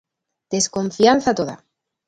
[0.53, 1.55] Desconfianza, toda.